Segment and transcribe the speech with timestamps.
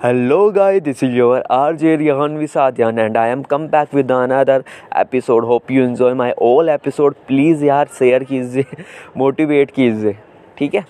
[0.00, 4.64] Hello guys, this is your RJ Rihan Visadyan and I am come back with another
[4.92, 5.42] episode.
[5.42, 7.14] Hope you enjoy my all episode.
[7.28, 8.64] Please यार share कीजिए
[9.16, 10.16] motivate कीजिए
[10.58, 10.84] ठीक है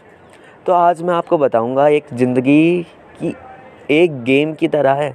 [0.66, 2.82] तो आज मैं आपको बताऊँगा एक ज़िंदगी
[3.22, 3.34] की
[3.94, 5.12] एक गेम की तरह है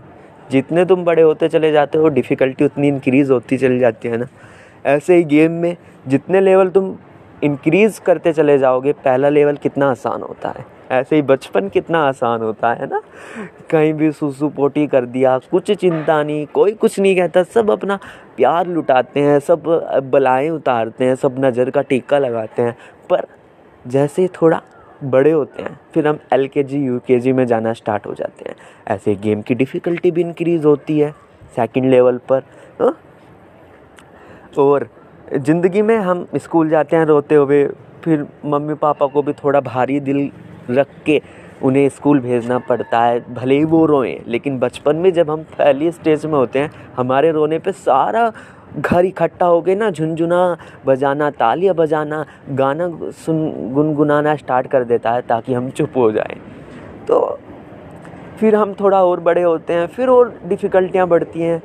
[0.52, 4.28] जितने तुम बड़े होते चले जाते हो डिफ़िकल्टी उतनी इंक्रीज़ होती चली जाती है ना
[4.90, 5.76] ऐसे ही गेम में
[6.08, 6.96] जितने लेवल तुम
[7.44, 12.42] इंक्रीज़ करते चले जाओगे पहला लेवल कितना आसान होता है ऐसे ही बचपन कितना आसान
[12.42, 13.02] होता है ना?
[13.72, 18.00] कहीं भी सुसु पोटी कर दिया, कुछ चिंता नहीं, कोई कुछ नहीं कहता, सब अपना
[18.38, 19.64] प्यार लुटाते हैं, सब
[20.12, 22.76] बलाएँ उतारते हैं, सब नज़र का टीका लगाते हैं।
[23.10, 23.28] पर
[23.86, 24.62] जैसे थोड़ा
[25.04, 28.14] बड़े होते हैं, फिर हम एल के जी यू के जी में जाना स्टार्ट हो
[28.14, 28.56] जाते हैं।
[28.88, 31.12] ऐसे गेम की डिफ़िकल्टी भी इंक्रीज़ होती है
[31.56, 32.44] सेकंड लेवल पर
[32.82, 32.98] हाँ?
[34.58, 34.88] और
[35.34, 37.66] ज़िंदगी में हम स्कूल जाते हैं, रोते हुए,
[38.04, 40.30] फिर मम्मी पापा को भी थोड़ा भारी दिल
[40.70, 41.22] रख के
[41.62, 45.92] उन्हें स्कूल भेजना पड़ता है, भले ही वो रोएँ। लेकिन बचपन में जब हम पहली
[45.92, 48.32] स्टेज में होते हैं, हमारे रोने पे सारा
[48.78, 55.12] घर इकट्ठा हो गए ना, झुनझुना बजाना, तालियाँ बजाना, गाना सुन, गुनगुनाना स्टार्ट कर देता
[55.12, 56.40] है ताकि हम चुप हो जाएँ।
[57.08, 57.40] तो
[58.40, 61.62] फिर हम थोड़ा और बड़े होते हैं, फिर और डिफ़िकल्टियाँ बढ़ती हैं।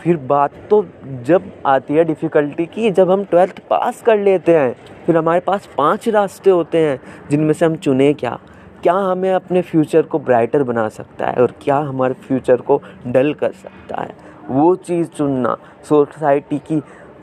[0.00, 0.84] फिर बात तो
[1.22, 4.74] जब आती है डिफ़िकल्टी की, जब हम ट्वेल्थ पास कर लेते हैं
[5.06, 7.00] फिर हमारे पास पाँच रास्ते होते हैं,
[7.30, 8.38] जिनमें से हम चुने क्या?
[8.82, 13.34] क्या हमें अपने फ्यूचर को ब्राइटर बना सकता है और क्या हमारे फ्यूचर को डल
[13.34, 14.14] कर सकता है?
[14.48, 15.56] वो चीज़ चुनना
[15.88, 16.82] सोसाइटी की,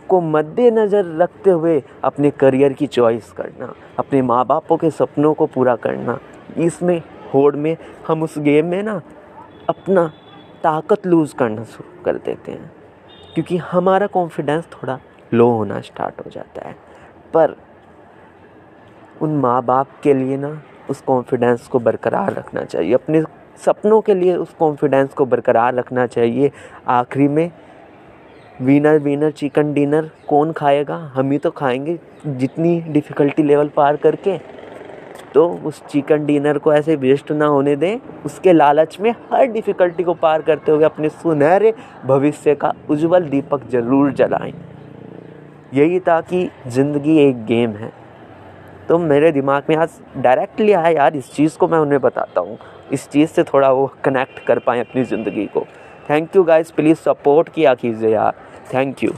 [0.09, 5.45] को मद्देनज़र रखते हुए अपने करियर की चॉइस करना, अपने माँ बापों के सपनों को
[5.45, 6.19] पूरा करना।
[6.57, 7.01] इसमें,
[7.33, 9.01] होड़ में, हम उस गेम में ना,
[9.69, 10.07] अपना
[10.63, 12.71] ताकत लूज़ करना शुरू कर देते हैं।
[13.33, 14.99] क्योंकि हमारा कॉन्फिडेंस थोड़ा
[15.33, 16.75] लो होना स्टार्ट हो जाता है।
[17.33, 17.55] पर
[19.21, 23.23] उन माँ बाप के लिए ना, उस कॉन्फिडेंस को बरकरार रखना चाहिए। अपने
[23.65, 26.51] सपनों के लिए उस कॉन्फिडेंस को बरकरार रखना चाहिए।
[26.87, 27.51] आखिरी में
[28.61, 30.95] विनर विनर चिकन डिनर कौन खाएगा?
[31.13, 34.37] हम ही तो खाएँगे जितनी डिफ़िकल्टी लेवल पार करके।
[35.33, 40.03] तो उस चिकन डिनर को ऐसे वेस्ट ना होने दें। उसके लालच में हर डिफ़िकल्टी
[40.03, 41.73] को पार करते हुए अपने सुनहरे
[42.05, 44.53] भविष्य का उज्जवल दीपक ज़रूर जलाएँ।
[45.73, 47.91] यही था कि ज़िंदगी एक गेम है।
[48.89, 52.57] तो मेरे दिमाग में आज डायरेक्टली आया यार, इस चीज़ को मैं उन्हें बताता हूँ।
[52.93, 55.65] इस चीज़ से थोड़ा वो कनेक्ट कर पाएँ अपनी ज़िंदगी को।
[56.09, 58.33] Thank you guys please support किया कीजिए यार।
[58.73, 59.11] Thank you